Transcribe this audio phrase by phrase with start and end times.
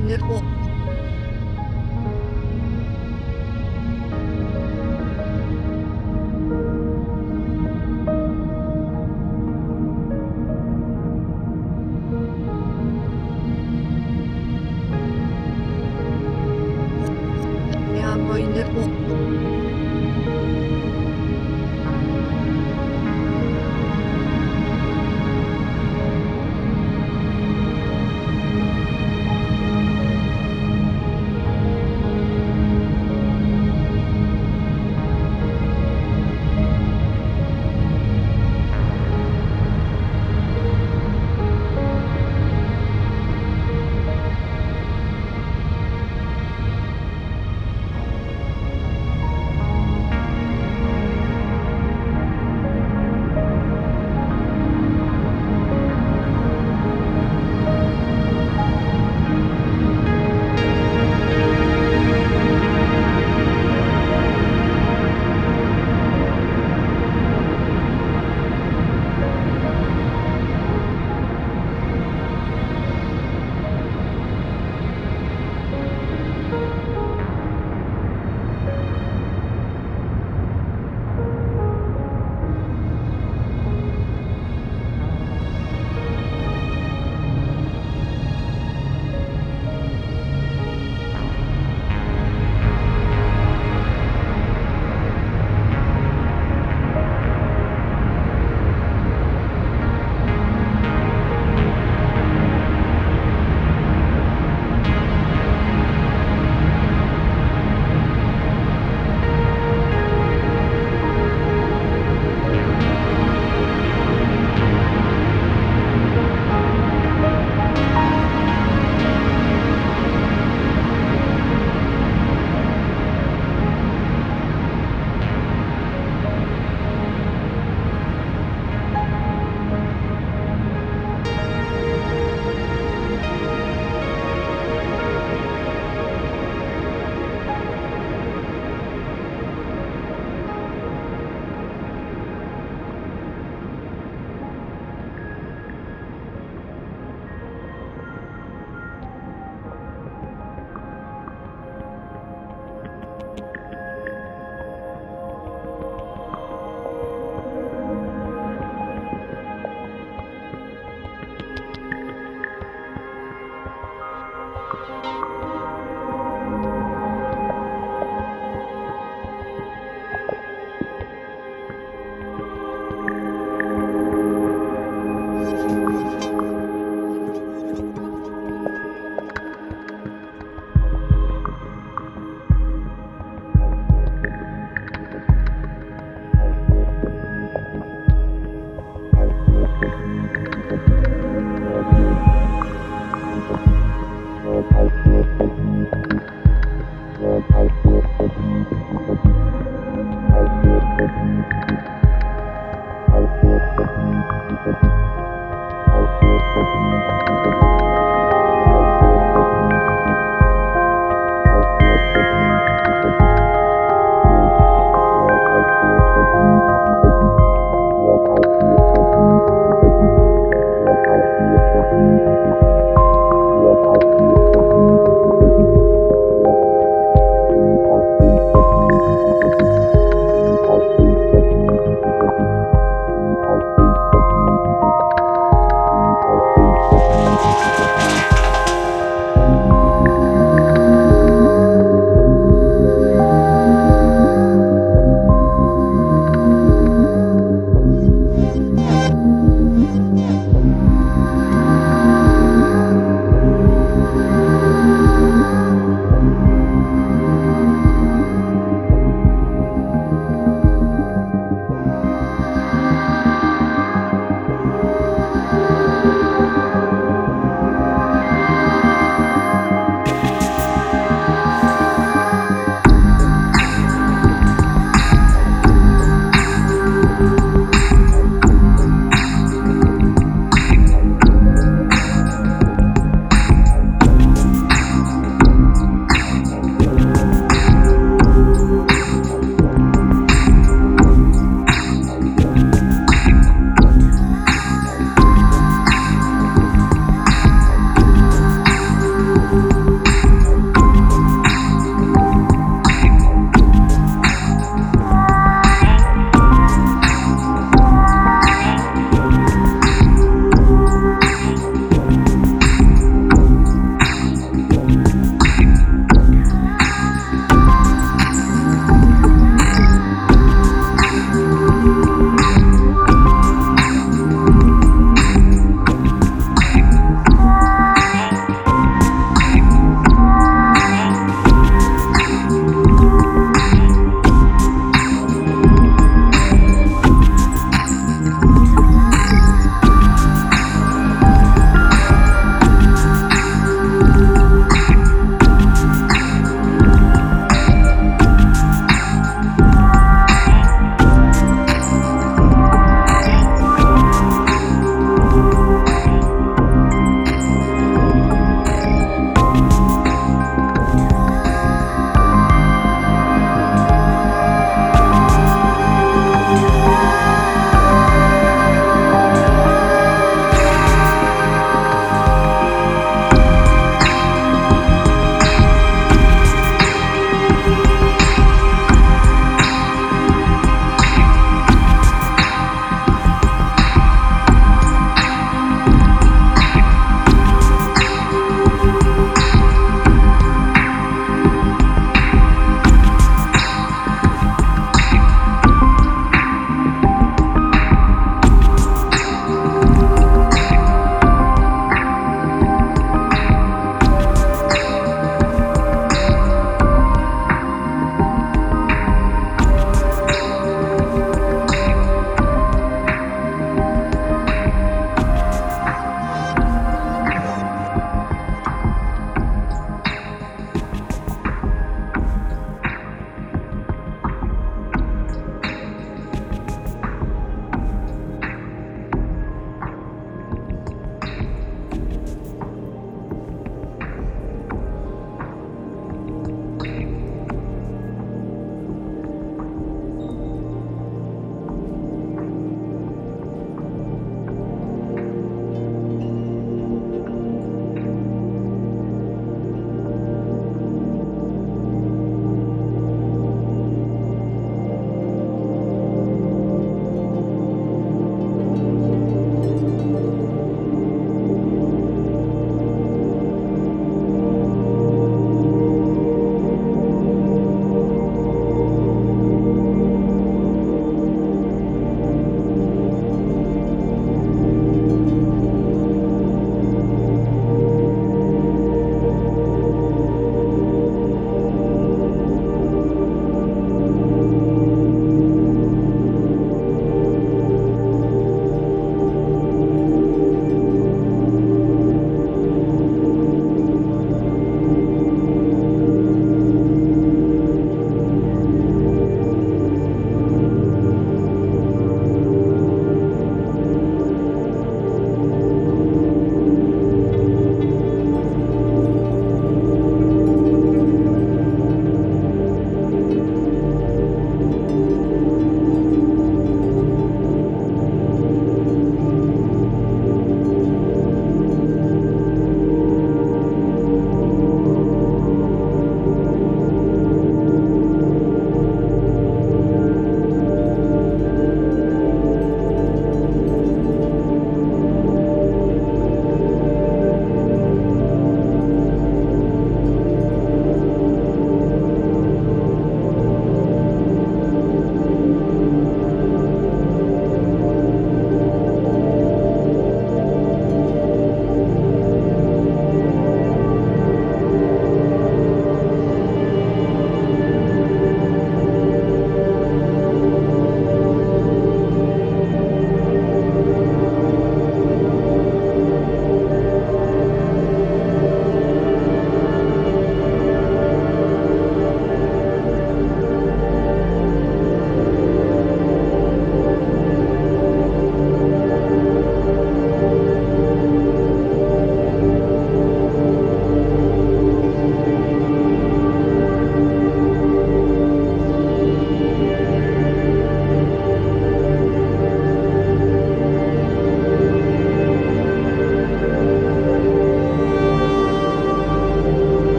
[0.00, 0.43] 那我。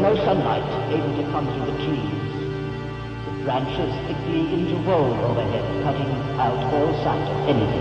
[0.00, 2.30] No sunlight able to come through the trees.
[3.26, 6.08] The branches thickly interwove overhead, cutting
[6.40, 7.79] out all sight of anything.